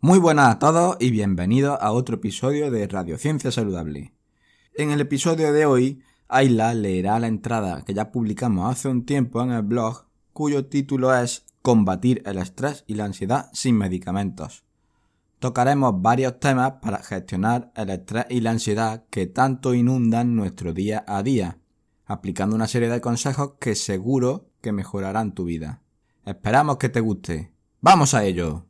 Muy 0.00 0.20
buenas 0.20 0.54
a 0.54 0.58
todos 0.60 0.96
y 1.00 1.10
bienvenidos 1.10 1.76
a 1.80 1.90
otro 1.90 2.14
episodio 2.14 2.70
de 2.70 2.86
Radiociencia 2.86 3.50
Saludable. 3.50 4.14
En 4.74 4.92
el 4.92 5.00
episodio 5.00 5.52
de 5.52 5.66
hoy, 5.66 6.04
Ayla 6.28 6.72
leerá 6.72 7.18
la 7.18 7.26
entrada 7.26 7.82
que 7.84 7.94
ya 7.94 8.12
publicamos 8.12 8.70
hace 8.70 8.86
un 8.86 9.04
tiempo 9.04 9.42
en 9.42 9.50
el 9.50 9.62
blog, 9.62 10.04
cuyo 10.32 10.66
título 10.66 11.12
es 11.12 11.46
Combatir 11.62 12.22
el 12.26 12.38
estrés 12.38 12.84
y 12.86 12.94
la 12.94 13.06
ansiedad 13.06 13.50
sin 13.52 13.76
medicamentos. 13.76 14.62
Tocaremos 15.40 16.00
varios 16.00 16.38
temas 16.38 16.74
para 16.80 17.02
gestionar 17.02 17.72
el 17.74 17.90
estrés 17.90 18.26
y 18.30 18.40
la 18.40 18.52
ansiedad 18.52 19.04
que 19.10 19.26
tanto 19.26 19.74
inundan 19.74 20.36
nuestro 20.36 20.72
día 20.72 21.04
a 21.08 21.24
día, 21.24 21.58
aplicando 22.06 22.54
una 22.54 22.68
serie 22.68 22.88
de 22.88 23.00
consejos 23.00 23.54
que 23.58 23.74
seguro 23.74 24.48
que 24.60 24.70
mejorarán 24.70 25.34
tu 25.34 25.46
vida. 25.46 25.82
Esperamos 26.24 26.76
que 26.76 26.88
te 26.88 27.00
guste. 27.00 27.52
¡Vamos 27.80 28.14
a 28.14 28.24
ello! 28.24 28.67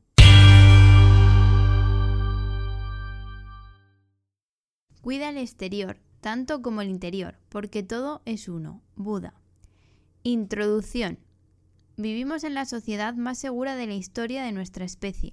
Cuida 5.08 5.30
el 5.30 5.38
exterior, 5.38 5.96
tanto 6.20 6.60
como 6.60 6.82
el 6.82 6.90
interior, 6.90 7.38
porque 7.48 7.82
todo 7.82 8.20
es 8.26 8.46
uno. 8.46 8.82
Buda. 8.94 9.32
Introducción. 10.22 11.18
Vivimos 11.96 12.44
en 12.44 12.52
la 12.52 12.66
sociedad 12.66 13.14
más 13.14 13.38
segura 13.38 13.74
de 13.74 13.86
la 13.86 13.94
historia 13.94 14.42
de 14.42 14.52
nuestra 14.52 14.84
especie. 14.84 15.32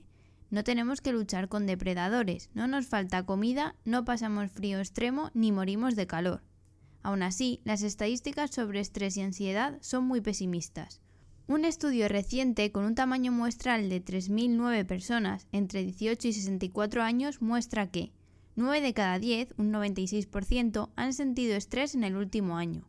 No 0.49 0.63
tenemos 0.63 1.01
que 1.01 1.11
luchar 1.11 1.49
con 1.49 1.65
depredadores, 1.65 2.49
no 2.53 2.67
nos 2.67 2.87
falta 2.87 3.25
comida, 3.25 3.75
no 3.83 4.05
pasamos 4.05 4.49
frío 4.49 4.79
extremo 4.79 5.29
ni 5.33 5.51
morimos 5.51 5.97
de 5.97 6.07
calor. 6.07 6.41
Aún 7.03 7.21
así, 7.21 7.59
las 7.65 7.81
estadísticas 7.81 8.51
sobre 8.51 8.79
estrés 8.79 9.17
y 9.17 9.23
ansiedad 9.23 9.77
son 9.81 10.05
muy 10.05 10.21
pesimistas. 10.21 11.01
Un 11.47 11.65
estudio 11.65 12.07
reciente 12.07 12.71
con 12.71 12.85
un 12.85 12.95
tamaño 12.95 13.33
muestral 13.33 13.89
de 13.89 14.01
3.009 14.01 14.85
personas 14.85 15.47
entre 15.51 15.83
18 15.83 16.29
y 16.29 16.31
64 16.31 17.03
años 17.03 17.41
muestra 17.41 17.91
que 17.91 18.13
9 18.57 18.79
de 18.79 18.93
cada 18.93 19.19
10, 19.19 19.55
un 19.57 19.73
96%, 19.73 20.89
han 20.95 21.13
sentido 21.13 21.55
estrés 21.55 21.93
en 21.93 22.05
el 22.05 22.15
último 22.15 22.57
año. 22.57 22.87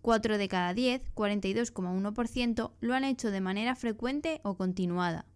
4 0.00 0.38
de 0.38 0.48
cada 0.48 0.72
10, 0.72 1.14
42,1%, 1.14 2.72
lo 2.80 2.94
han 2.94 3.04
hecho 3.04 3.30
de 3.30 3.40
manera 3.42 3.74
frecuente 3.74 4.40
o 4.42 4.56
continuada. 4.56 5.26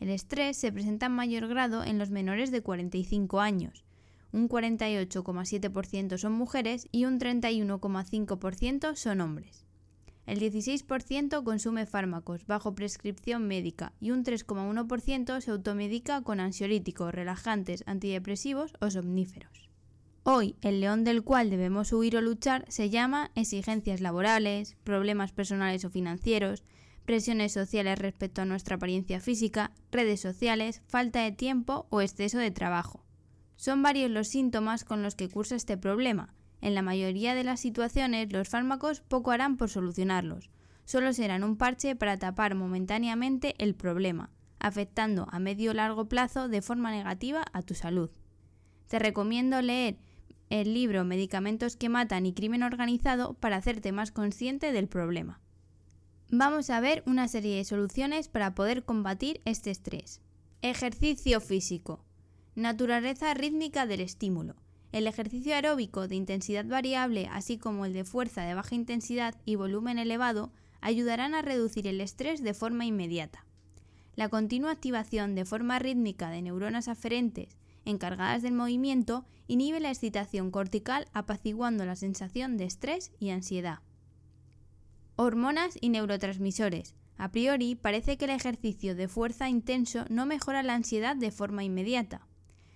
El 0.00 0.10
estrés 0.10 0.58
se 0.58 0.70
presenta 0.70 1.06
en 1.06 1.12
mayor 1.12 1.48
grado 1.48 1.82
en 1.82 1.98
los 1.98 2.10
menores 2.10 2.50
de 2.50 2.60
45 2.60 3.40
años. 3.40 3.84
Un 4.32 4.48
48,7% 4.48 6.18
son 6.18 6.32
mujeres 6.32 6.86
y 6.92 7.06
un 7.06 7.18
31,5% 7.18 8.94
son 8.96 9.20
hombres. 9.22 9.64
El 10.30 10.38
16% 10.38 11.42
consume 11.42 11.86
fármacos 11.86 12.46
bajo 12.46 12.76
prescripción 12.76 13.48
médica 13.48 13.94
y 13.98 14.12
un 14.12 14.22
3,1% 14.22 15.40
se 15.40 15.50
automedica 15.50 16.22
con 16.22 16.38
ansiolíticos, 16.38 17.12
relajantes, 17.12 17.82
antidepresivos 17.88 18.74
o 18.80 18.92
somníferos. 18.92 19.68
Hoy, 20.22 20.54
el 20.60 20.80
león 20.80 21.02
del 21.02 21.24
cual 21.24 21.50
debemos 21.50 21.92
huir 21.92 22.16
o 22.16 22.20
luchar 22.20 22.64
se 22.68 22.90
llama 22.90 23.32
exigencias 23.34 24.00
laborales, 24.00 24.76
problemas 24.84 25.32
personales 25.32 25.84
o 25.84 25.90
financieros, 25.90 26.62
presiones 27.04 27.52
sociales 27.52 27.98
respecto 27.98 28.40
a 28.40 28.44
nuestra 28.44 28.76
apariencia 28.76 29.18
física, 29.18 29.72
redes 29.90 30.20
sociales, 30.20 30.80
falta 30.86 31.24
de 31.24 31.32
tiempo 31.32 31.88
o 31.90 32.02
exceso 32.02 32.38
de 32.38 32.52
trabajo. 32.52 33.04
Son 33.56 33.82
varios 33.82 34.12
los 34.12 34.28
síntomas 34.28 34.84
con 34.84 35.02
los 35.02 35.16
que 35.16 35.28
cursa 35.28 35.56
este 35.56 35.76
problema, 35.76 36.32
en 36.60 36.74
la 36.74 36.82
mayoría 36.82 37.34
de 37.34 37.44
las 37.44 37.60
situaciones, 37.60 38.32
los 38.32 38.48
fármacos 38.48 39.00
poco 39.00 39.30
harán 39.30 39.56
por 39.56 39.70
solucionarlos, 39.70 40.50
solo 40.84 41.12
serán 41.12 41.44
un 41.44 41.56
parche 41.56 41.96
para 41.96 42.18
tapar 42.18 42.54
momentáneamente 42.54 43.54
el 43.58 43.74
problema, 43.74 44.30
afectando 44.58 45.26
a 45.30 45.38
medio 45.38 45.70
o 45.70 45.74
largo 45.74 46.08
plazo 46.08 46.48
de 46.48 46.62
forma 46.62 46.90
negativa 46.90 47.44
a 47.52 47.62
tu 47.62 47.74
salud. 47.74 48.10
Te 48.88 48.98
recomiendo 48.98 49.62
leer 49.62 49.98
el 50.50 50.74
libro 50.74 51.04
Medicamentos 51.04 51.76
que 51.76 51.88
matan 51.88 52.26
y 52.26 52.34
crimen 52.34 52.64
organizado 52.64 53.34
para 53.34 53.56
hacerte 53.56 53.92
más 53.92 54.10
consciente 54.10 54.72
del 54.72 54.88
problema. 54.88 55.40
Vamos 56.28 56.70
a 56.70 56.80
ver 56.80 57.02
una 57.06 57.28
serie 57.28 57.56
de 57.56 57.64
soluciones 57.64 58.28
para 58.28 58.54
poder 58.54 58.84
combatir 58.84 59.40
este 59.44 59.70
estrés. 59.70 60.20
Ejercicio 60.62 61.40
físico. 61.40 62.04
Naturaleza 62.54 63.32
rítmica 63.34 63.86
del 63.86 64.00
estímulo. 64.00 64.56
El 64.92 65.06
ejercicio 65.06 65.54
aeróbico 65.54 66.08
de 66.08 66.16
intensidad 66.16 66.64
variable, 66.66 67.28
así 67.30 67.58
como 67.58 67.86
el 67.86 67.92
de 67.92 68.04
fuerza 68.04 68.42
de 68.42 68.54
baja 68.54 68.74
intensidad 68.74 69.36
y 69.44 69.54
volumen 69.54 69.98
elevado, 69.98 70.52
ayudarán 70.80 71.34
a 71.34 71.42
reducir 71.42 71.86
el 71.86 72.00
estrés 72.00 72.42
de 72.42 72.54
forma 72.54 72.86
inmediata. 72.86 73.44
La 74.16 74.28
continua 74.28 74.72
activación 74.72 75.34
de 75.34 75.44
forma 75.44 75.78
rítmica 75.78 76.30
de 76.30 76.42
neuronas 76.42 76.88
aferentes 76.88 77.56
encargadas 77.84 78.42
del 78.42 78.52
movimiento 78.52 79.24
inhibe 79.46 79.80
la 79.80 79.90
excitación 79.90 80.50
cortical 80.50 81.06
apaciguando 81.12 81.84
la 81.84 81.96
sensación 81.96 82.56
de 82.56 82.64
estrés 82.64 83.12
y 83.18 83.30
ansiedad. 83.30 83.80
Hormonas 85.16 85.76
y 85.80 85.90
neurotransmisores. 85.90 86.94
A 87.16 87.30
priori 87.30 87.74
parece 87.74 88.16
que 88.16 88.24
el 88.24 88.30
ejercicio 88.30 88.94
de 88.94 89.08
fuerza 89.08 89.48
intenso 89.48 90.04
no 90.08 90.24
mejora 90.24 90.62
la 90.62 90.74
ansiedad 90.74 91.16
de 91.16 91.30
forma 91.30 91.64
inmediata. 91.64 92.26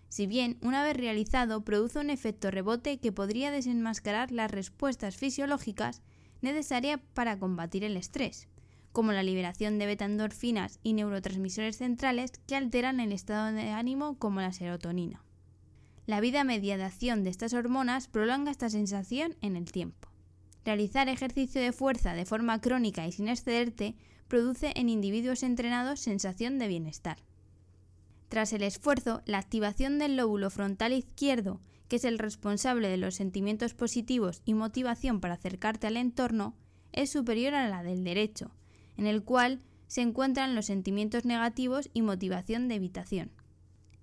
Si 0.09 0.27
bien, 0.27 0.59
una 0.63 0.83
vez 0.83 0.97
realizado, 0.97 1.65
produce 1.65 1.99
un 1.99 2.11
efecto 2.11 2.51
rebote 2.51 2.99
que 2.99 3.13
podría 3.13 3.51
desenmascarar 3.51 4.31
las 4.31 4.51
respuestas 4.51 5.17
fisiológicas 5.17 6.03
necesarias 6.41 7.01
para 7.15 7.39
combatir 7.39 7.85
el 7.85 7.97
estrés, 7.97 8.49
como 8.93 9.11
la 9.11 9.25
liberación 9.25 9.79
de 9.79 9.87
beta-endorfinas 9.87 10.79
y 10.83 10.93
neurotransmisores 10.93 11.79
centrales 11.79 12.31
que 12.47 12.55
alteran 12.55 13.01
el 13.01 13.13
estado 13.13 13.53
de 13.53 13.71
ánimo 13.71 14.19
como 14.19 14.41
la 14.41 14.53
serotonina. 14.53 15.25
La 16.07 16.21
vida 16.21 16.45
media 16.45 16.77
de 16.77 16.85
acción 16.85 17.25
de 17.25 17.31
estas 17.31 17.55
hormonas 17.55 18.09
prolonga 18.09 18.51
esta 18.51 18.69
sensación 18.69 19.37
en 19.41 19.57
el 19.57 19.73
tiempo. 19.73 20.11
Realizar 20.65 21.09
ejercicio 21.09 21.61
de 21.61 21.73
fuerza 21.73 22.15
de 22.15 22.25
forma 22.25 22.61
crónica 22.61 23.07
y 23.07 23.13
sin 23.13 23.29
excederte 23.29 23.97
produce 24.29 24.73
en 24.77 24.89
individuos 24.89 25.43
entrenados 25.43 26.01
sensación 26.01 26.59
de 26.59 26.69
bienestar. 26.69 27.19
Tras 28.35 28.53
el 28.53 28.65
esfuerzo, 28.65 29.23
la 29.27 29.39
activación 29.39 30.01
del 30.01 30.17
lóbulo 30.17 30.51
frontal 30.51 30.93
izquierdo, 30.93 31.61
que 31.87 31.95
es 31.95 32.05
el 32.05 32.19
responsable 32.19 32.89
de 32.89 32.97
los 32.97 33.15
sentimientos 33.15 33.75
positivos 33.75 34.43
y 34.45 34.55
motivación 34.55 35.21
para 35.21 35.35
acercarte 35.35 35.87
al 35.87 35.97
entorno, 35.97 36.57
es 36.91 37.11
superior 37.11 37.55
a 37.55 37.69
la 37.69 37.85
del 37.85 38.03
derecho, 38.03 38.51
en 38.97 39.07
el 39.07 39.23
cual 39.23 39.61
se 39.87 40.01
encuentran 40.01 40.57
los 40.57 40.67
sentimientos 40.67 41.25
negativos 41.25 41.91
y 41.95 42.03
motivación 42.03 42.67
de 42.67 42.75
evitación. 42.75 43.31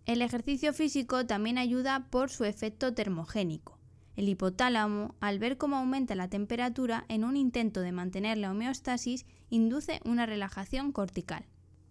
El 0.06 0.22
ejercicio 0.22 0.72
físico 0.72 1.26
también 1.26 1.58
ayuda 1.58 2.08
por 2.10 2.30
su 2.30 2.46
efecto 2.46 2.94
termogénico. 2.94 3.80
El 4.16 4.30
hipotálamo, 4.30 5.14
al 5.20 5.40
ver 5.40 5.58
cómo 5.58 5.76
aumenta 5.76 6.16
la 6.16 6.30
temperatura 6.30 7.04
en 7.10 7.26
un 7.26 7.36
intento 7.36 7.82
de 7.82 7.92
mantener 7.92 8.38
la 8.38 8.52
homeostasis, 8.52 9.26
induce 9.50 10.00
una 10.06 10.26
relajación 10.26 10.94
cortical. 10.94 11.44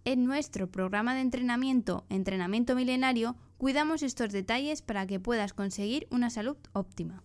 En 0.05 0.25
nuestro 0.25 0.71
programa 0.71 1.15
de 1.15 1.21
entrenamiento, 1.21 2.07
Entrenamiento 2.09 2.75
Milenario, 2.75 3.37
cuidamos 3.59 4.03
estos 4.03 4.33
detalles 4.33 4.81
para 4.81 5.07
que 5.07 5.21
puedas 5.21 5.53
conseguir 5.53 6.07
una 6.11 6.31
salud 6.31 6.57
óptima. 6.73 7.23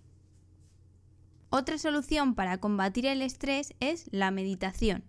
Otra 1.50 1.78
solución 1.78 2.36
para 2.36 2.58
combatir 2.58 3.06
el 3.06 3.22
estrés 3.22 3.74
es 3.80 4.08
la 4.12 4.30
meditación. 4.30 5.06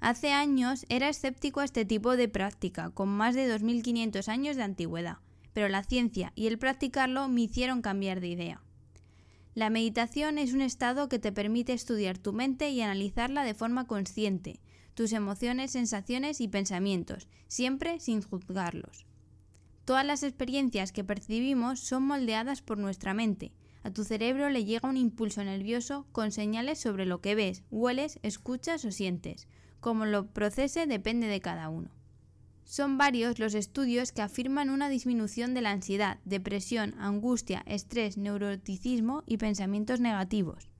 Hace 0.00 0.32
años 0.32 0.86
era 0.88 1.10
escéptico 1.10 1.60
a 1.60 1.64
este 1.64 1.84
tipo 1.84 2.16
de 2.16 2.28
práctica, 2.28 2.88
con 2.90 3.10
más 3.10 3.34
de 3.34 3.46
2.500 3.46 4.28
años 4.28 4.56
de 4.56 4.62
antigüedad, 4.62 5.18
pero 5.52 5.68
la 5.68 5.84
ciencia 5.84 6.32
y 6.34 6.46
el 6.46 6.58
practicarlo 6.58 7.28
me 7.28 7.42
hicieron 7.42 7.82
cambiar 7.82 8.20
de 8.20 8.28
idea. 8.28 8.62
La 9.54 9.68
meditación 9.68 10.38
es 10.38 10.54
un 10.54 10.62
estado 10.62 11.10
que 11.10 11.18
te 11.18 11.30
permite 11.30 11.74
estudiar 11.74 12.16
tu 12.16 12.32
mente 12.32 12.70
y 12.70 12.80
analizarla 12.80 13.44
de 13.44 13.52
forma 13.52 13.86
consciente, 13.86 14.60
tus 14.94 15.12
emociones, 15.12 15.72
sensaciones 15.72 16.40
y 16.40 16.48
pensamientos, 16.48 17.28
siempre 17.48 18.00
sin 18.00 18.22
juzgarlos. 18.22 19.06
Todas 19.84 20.06
las 20.06 20.22
experiencias 20.22 20.92
que 20.92 21.04
percibimos 21.04 21.80
son 21.80 22.04
moldeadas 22.04 22.62
por 22.62 22.78
nuestra 22.78 23.14
mente. 23.14 23.52
A 23.82 23.90
tu 23.90 24.04
cerebro 24.04 24.48
le 24.48 24.64
llega 24.64 24.88
un 24.88 24.96
impulso 24.96 25.42
nervioso 25.42 26.06
con 26.12 26.30
señales 26.30 26.78
sobre 26.78 27.04
lo 27.04 27.20
que 27.20 27.34
ves, 27.34 27.64
hueles, 27.70 28.20
escuchas 28.22 28.84
o 28.84 28.92
sientes. 28.92 29.48
Como 29.80 30.06
lo 30.06 30.28
procese 30.28 30.86
depende 30.86 31.26
de 31.26 31.40
cada 31.40 31.68
uno. 31.68 31.90
Son 32.64 32.96
varios 32.96 33.38
los 33.40 33.54
estudios 33.54 34.12
que 34.12 34.22
afirman 34.22 34.70
una 34.70 34.88
disminución 34.88 35.52
de 35.52 35.62
la 35.62 35.72
ansiedad, 35.72 36.20
depresión, 36.24 36.94
angustia, 36.98 37.64
estrés, 37.66 38.16
neuroticismo 38.16 39.24
y 39.26 39.36
pensamientos 39.36 40.00
negativos. 40.00 40.71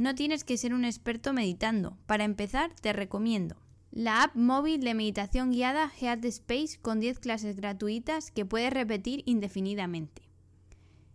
No 0.00 0.14
tienes 0.14 0.44
que 0.44 0.56
ser 0.56 0.72
un 0.72 0.86
experto 0.86 1.34
meditando. 1.34 1.98
Para 2.06 2.24
empezar, 2.24 2.72
te 2.80 2.94
recomiendo 2.94 3.56
la 3.90 4.22
app 4.22 4.34
móvil 4.34 4.80
de 4.80 4.94
meditación 4.94 5.50
guiada 5.50 5.92
Headspace 6.00 6.78
con 6.80 7.00
10 7.00 7.18
clases 7.18 7.56
gratuitas 7.56 8.30
que 8.30 8.46
puedes 8.46 8.72
repetir 8.72 9.22
indefinidamente. 9.26 10.22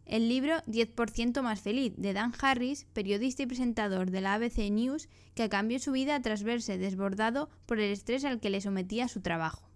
El 0.06 0.30
libro 0.30 0.58
10% 0.68 1.42
más 1.42 1.62
feliz 1.62 1.94
de 1.98 2.14
Dan 2.14 2.32
Harris, 2.40 2.86
periodista 2.94 3.42
y 3.42 3.48
presentador 3.48 4.12
de 4.12 4.22
la 4.22 4.36
ABC 4.36 4.70
News, 4.70 5.10
que 5.34 5.50
cambió 5.50 5.80
su 5.80 5.92
vida 5.92 6.22
tras 6.22 6.44
verse 6.44 6.78
desbordado 6.78 7.50
por 7.66 7.80
el 7.80 7.92
estrés 7.92 8.24
al 8.24 8.40
que 8.40 8.52
le 8.52 8.62
sometía 8.62 9.08
su 9.08 9.20
trabajo. 9.22 9.68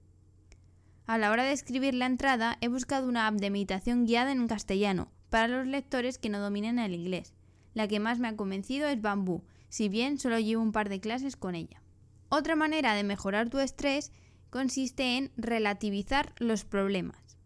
A 1.07 1.17
la 1.17 1.31
hora 1.31 1.45
de 1.45 1.53
escribir 1.53 1.95
la 1.95 2.05
entrada 2.05 2.59
he 2.61 2.67
buscado 2.67 3.09
una 3.09 3.25
app 3.25 3.37
de 3.37 3.49
meditación 3.49 4.05
guiada 4.05 4.31
en 4.31 4.47
castellano 4.47 5.11
para 5.31 5.47
los 5.47 5.65
lectores 5.65 6.19
que 6.19 6.29
no 6.29 6.39
dominen 6.39 6.77
el 6.77 6.93
inglés. 6.93 7.33
La 7.79 7.87
que 7.87 8.01
más 8.01 8.19
me 8.19 8.27
ha 8.27 8.35
convencido 8.35 8.89
es 8.89 9.01
Bamboo, 9.01 9.41
si 9.69 9.87
bien 9.87 10.19
solo 10.19 10.37
llevo 10.37 10.61
un 10.61 10.73
par 10.73 10.89
de 10.89 10.99
clases 10.99 11.37
con 11.37 11.55
ella. 11.55 11.81
Otra 12.27 12.57
manera 12.57 12.93
de 12.93 13.05
mejorar 13.05 13.49
tu 13.49 13.57
estrés 13.59 14.11
consiste 14.49 15.15
en 15.15 15.31
relativizar 15.37 16.33
los 16.39 16.65
problemas. 16.65 17.37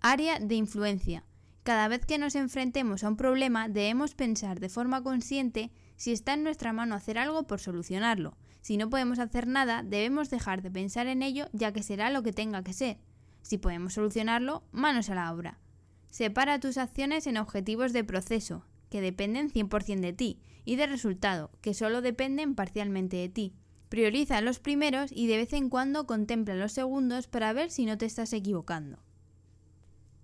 Área 0.00 0.38
de 0.38 0.54
influencia. 0.54 1.26
Cada 1.64 1.86
vez 1.88 2.06
que 2.06 2.16
nos 2.16 2.34
enfrentemos 2.34 3.04
a 3.04 3.10
un 3.10 3.18
problema 3.18 3.68
debemos 3.68 4.14
pensar 4.14 4.58
de 4.58 4.70
forma 4.70 5.02
consciente 5.02 5.70
si 5.96 6.12
está 6.12 6.32
en 6.32 6.44
nuestra 6.44 6.72
mano 6.72 6.94
hacer 6.94 7.18
algo 7.18 7.46
por 7.46 7.60
solucionarlo. 7.60 8.38
Si 8.62 8.78
no 8.78 8.88
podemos 8.88 9.18
hacer 9.18 9.46
nada, 9.46 9.82
debemos 9.82 10.30
dejar 10.30 10.62
de 10.62 10.70
pensar 10.70 11.08
en 11.08 11.22
ello 11.22 11.50
ya 11.52 11.74
que 11.74 11.82
será 11.82 12.08
lo 12.08 12.22
que 12.22 12.32
tenga 12.32 12.64
que 12.64 12.72
ser. 12.72 12.96
Si 13.42 13.58
podemos 13.58 13.92
solucionarlo, 13.92 14.64
manos 14.72 15.10
a 15.10 15.14
la 15.14 15.30
obra. 15.30 15.58
Separa 16.10 16.58
tus 16.58 16.78
acciones 16.78 17.26
en 17.26 17.36
objetivos 17.36 17.92
de 17.92 18.02
proceso, 18.02 18.64
que 18.92 19.00
dependen 19.00 19.50
100% 19.50 20.00
de 20.00 20.12
ti, 20.12 20.38
y 20.66 20.76
de 20.76 20.86
resultado, 20.86 21.50
que 21.62 21.72
solo 21.72 22.02
dependen 22.02 22.54
parcialmente 22.54 23.16
de 23.16 23.30
ti. 23.30 23.54
Prioriza 23.88 24.42
los 24.42 24.58
primeros 24.58 25.10
y 25.10 25.28
de 25.28 25.38
vez 25.38 25.54
en 25.54 25.70
cuando 25.70 26.06
contempla 26.06 26.54
los 26.54 26.72
segundos 26.72 27.26
para 27.26 27.54
ver 27.54 27.70
si 27.70 27.86
no 27.86 27.96
te 27.96 28.04
estás 28.04 28.34
equivocando. 28.34 28.98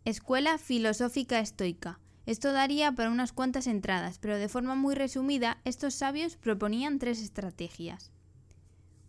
Escuela 0.05 0.59
Filosófica 0.59 1.41
Estoica. 1.41 1.99
Esto 2.26 2.53
daría 2.53 2.93
para 2.93 3.11
unas 3.11 3.32
cuantas 3.32 3.67
entradas, 3.67 4.19
pero 4.19 4.37
de 4.37 4.50
forma 4.50 4.75
muy 4.75 4.94
resumida, 4.94 5.62
estos 5.65 5.94
sabios 5.94 6.37
proponían 6.37 6.99
tres 6.99 7.23
estrategias. 7.23 8.12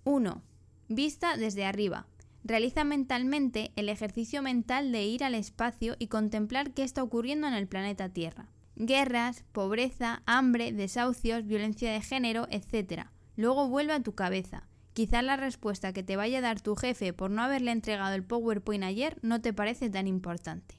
1. 0.06 0.42
Vista 0.88 1.36
desde 1.36 1.66
arriba. 1.66 2.08
Realiza 2.46 2.86
mentalmente 2.86 3.74
el 3.76 3.90
ejercicio 3.90 4.42
mental 4.42 4.94
de 4.94 5.04
ir 5.04 5.26
al 5.26 5.36
espacio 5.36 5.98
y 6.00 6.08
contemplar 6.08 6.72
qué 6.72 6.84
está 6.84 7.04
ocurriendo 7.04 7.46
en 7.46 7.56
el 7.56 7.68
planeta 7.68 8.08
Tierra. 8.08 8.54
Guerras, 8.80 9.44
pobreza, 9.52 10.24
hambre, 10.26 10.72
desahucios, 10.72 11.46
violencia 11.46 11.92
de 11.92 12.02
género, 12.02 12.48
etc 12.50 13.08
Luego 13.40 13.70
vuelve 13.70 13.94
a 13.94 14.04
tu 14.04 14.16
cabeza. 14.16 14.68
Quizás 14.94 15.24
la 15.24 15.38
respuesta 15.38 15.94
que 15.94 16.04
te 16.04 16.18
vaya 16.18 16.40
a 16.40 16.42
dar 16.42 16.60
tu 16.60 16.76
jefe 16.76 17.14
por 17.14 17.32
no 17.32 17.42
haberle 17.42 17.72
entregado 17.72 18.16
el 18.16 18.24
PowerPoint 18.24 18.84
ayer 18.84 19.18
no 19.22 19.40
te 19.40 19.54
parece 19.54 19.90
tan 19.90 20.08
importante. 20.08 20.76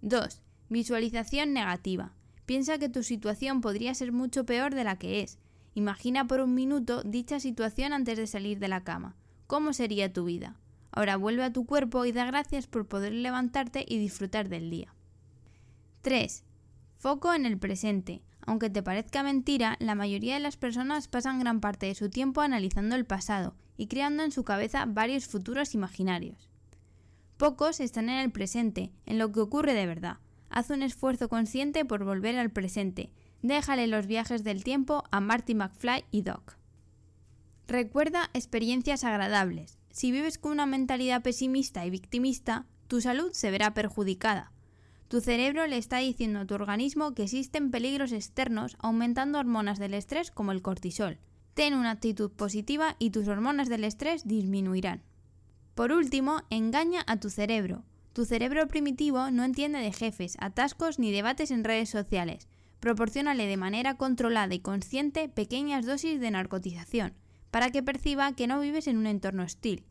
2. 0.00 0.40
Visualización 0.70 1.52
negativa. 1.52 2.14
Piensa 2.46 2.78
que 2.78 2.88
tu 2.88 3.02
situación 3.02 3.60
podría 3.60 3.94
ser 3.94 4.12
mucho 4.12 4.46
peor 4.46 4.74
de 4.74 4.84
la 4.84 4.96
que 4.98 5.20
es. 5.20 5.38
Imagina 5.74 6.26
por 6.26 6.40
un 6.40 6.54
minuto 6.54 7.02
dicha 7.02 7.40
situación 7.40 7.92
antes 7.92 8.16
de 8.16 8.26
salir 8.26 8.58
de 8.58 8.68
la 8.68 8.84
cama. 8.84 9.16
¿Cómo 9.46 9.74
sería 9.74 10.12
tu 10.12 10.24
vida? 10.24 10.56
Ahora 10.90 11.16
vuelve 11.16 11.44
a 11.44 11.52
tu 11.52 11.66
cuerpo 11.66 12.06
y 12.06 12.12
da 12.12 12.24
gracias 12.24 12.66
por 12.66 12.88
poder 12.88 13.12
levantarte 13.12 13.84
y 13.86 13.98
disfrutar 13.98 14.48
del 14.48 14.70
día. 14.70 14.94
3. 16.00 16.42
Foco 16.96 17.34
en 17.34 17.46
el 17.46 17.58
presente. 17.58 18.22
Aunque 18.46 18.70
te 18.70 18.82
parezca 18.82 19.22
mentira, 19.22 19.76
la 19.80 19.94
mayoría 19.94 20.34
de 20.34 20.40
las 20.40 20.56
personas 20.56 21.08
pasan 21.08 21.40
gran 21.40 21.60
parte 21.60 21.86
de 21.86 21.94
su 21.94 22.10
tiempo 22.10 22.40
analizando 22.40 22.96
el 22.96 23.04
pasado 23.04 23.54
y 23.76 23.88
creando 23.88 24.22
en 24.22 24.32
su 24.32 24.44
cabeza 24.44 24.86
varios 24.86 25.26
futuros 25.26 25.74
imaginarios. 25.74 26.48
Pocos 27.36 27.80
están 27.80 28.08
en 28.08 28.18
el 28.18 28.30
presente, 28.30 28.92
en 29.04 29.18
lo 29.18 29.30
que 29.30 29.40
ocurre 29.40 29.74
de 29.74 29.86
verdad. 29.86 30.18
Haz 30.48 30.70
un 30.70 30.82
esfuerzo 30.82 31.28
consciente 31.28 31.84
por 31.84 32.04
volver 32.04 32.38
al 32.38 32.50
presente. 32.50 33.10
Déjale 33.42 33.86
los 33.88 34.06
viajes 34.06 34.42
del 34.42 34.64
tiempo 34.64 35.04
a 35.10 35.20
Marty 35.20 35.54
McFly 35.54 36.04
y 36.10 36.22
Doc. 36.22 36.56
Recuerda 37.68 38.30
experiencias 38.32 39.04
agradables. 39.04 39.78
Si 39.90 40.12
vives 40.12 40.38
con 40.38 40.52
una 40.52 40.66
mentalidad 40.66 41.22
pesimista 41.22 41.84
y 41.84 41.90
victimista, 41.90 42.64
tu 42.86 43.00
salud 43.00 43.32
se 43.32 43.50
verá 43.50 43.74
perjudicada. 43.74 44.52
Tu 45.08 45.20
cerebro 45.20 45.66
le 45.68 45.78
está 45.78 45.98
diciendo 45.98 46.40
a 46.40 46.46
tu 46.46 46.54
organismo 46.54 47.14
que 47.14 47.22
existen 47.24 47.70
peligros 47.70 48.10
externos 48.10 48.76
aumentando 48.80 49.38
hormonas 49.38 49.78
del 49.78 49.94
estrés 49.94 50.32
como 50.32 50.50
el 50.50 50.62
cortisol. 50.62 51.18
Ten 51.54 51.74
una 51.74 51.92
actitud 51.92 52.30
positiva 52.30 52.96
y 52.98 53.10
tus 53.10 53.28
hormonas 53.28 53.68
del 53.68 53.84
estrés 53.84 54.26
disminuirán. 54.26 55.02
Por 55.76 55.92
último, 55.92 56.42
engaña 56.50 57.04
a 57.06 57.20
tu 57.20 57.30
cerebro. 57.30 57.84
Tu 58.14 58.24
cerebro 58.24 58.66
primitivo 58.66 59.30
no 59.30 59.44
entiende 59.44 59.78
de 59.78 59.92
jefes, 59.92 60.36
atascos 60.40 60.98
ni 60.98 61.12
debates 61.12 61.50
en 61.52 61.62
redes 61.62 61.88
sociales. 61.88 62.48
Proporciónale 62.80 63.46
de 63.46 63.56
manera 63.56 63.96
controlada 63.96 64.54
y 64.54 64.60
consciente 64.60 65.28
pequeñas 65.28 65.86
dosis 65.86 66.20
de 66.20 66.30
narcotización, 66.30 67.14
para 67.50 67.70
que 67.70 67.82
perciba 67.82 68.34
que 68.34 68.46
no 68.46 68.58
vives 68.60 68.88
en 68.88 68.98
un 68.98 69.06
entorno 69.06 69.44
hostil 69.44 69.84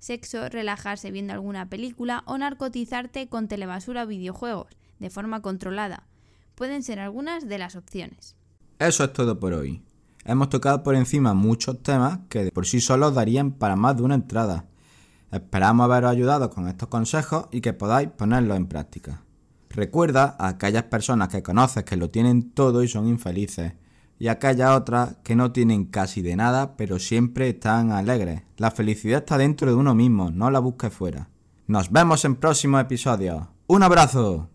sexo, 0.00 0.48
relajarse 0.48 1.12
viendo 1.12 1.32
alguna 1.32 1.70
película 1.70 2.24
o 2.26 2.36
narcotizarte 2.36 3.28
con 3.28 3.46
telebasura 3.46 4.02
o 4.02 4.06
videojuegos, 4.06 4.76
de 4.98 5.10
forma 5.10 5.40
controlada. 5.42 6.08
Pueden 6.56 6.82
ser 6.82 6.98
algunas 6.98 7.48
de 7.48 7.58
las 7.58 7.76
opciones. 7.76 8.34
Eso 8.80 9.04
es 9.04 9.12
todo 9.12 9.38
por 9.38 9.52
hoy. 9.52 9.82
Hemos 10.24 10.48
tocado 10.48 10.82
por 10.82 10.94
encima 10.94 11.34
muchos 11.34 11.82
temas 11.82 12.18
que 12.28 12.50
por 12.50 12.66
sí 12.66 12.80
solos 12.80 13.14
darían 13.14 13.52
para 13.52 13.76
más 13.76 13.96
de 13.96 14.02
una 14.02 14.16
entrada. 14.16 14.66
Esperamos 15.30 15.84
haberos 15.84 16.10
ayudado 16.10 16.50
con 16.50 16.66
estos 16.66 16.88
consejos 16.88 17.46
y 17.52 17.60
que 17.60 17.72
podáis 17.72 18.08
ponerlos 18.08 18.56
en 18.56 18.66
práctica. 18.66 19.22
Recuerda 19.70 20.36
a 20.38 20.48
aquellas 20.48 20.82
personas 20.84 21.28
que 21.28 21.42
conoces 21.42 21.84
que 21.84 21.96
lo 21.96 22.10
tienen 22.10 22.50
todo 22.50 22.82
y 22.82 22.88
son 22.88 23.06
infelices 23.06 23.74
y 24.20 24.28
aquellas 24.28 24.76
otras 24.76 25.16
que 25.24 25.34
no 25.34 25.50
tienen 25.50 25.86
casi 25.86 26.20
de 26.20 26.36
nada, 26.36 26.76
pero 26.76 26.98
siempre 26.98 27.48
están 27.48 27.90
alegres. 27.90 28.42
La 28.58 28.70
felicidad 28.70 29.20
está 29.20 29.38
dentro 29.38 29.70
de 29.70 29.74
uno 29.74 29.94
mismo, 29.94 30.30
no 30.30 30.50
la 30.50 30.58
busques 30.58 30.92
fuera. 30.92 31.30
Nos 31.66 31.90
vemos 31.90 32.24
en 32.26 32.36
próximos 32.36 32.82
episodios. 32.82 33.48
¡Un 33.66 33.82
abrazo! 33.82 34.50